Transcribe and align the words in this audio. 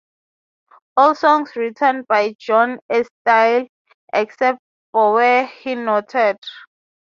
All 0.97 1.13
songs 1.13 1.55
written 1.55 2.05
by 2.09 2.33
John 2.39 2.79
Easdale, 2.91 3.67
except 4.11 4.57
for 4.91 5.13
where 5.13 5.51
noted. 5.63 6.37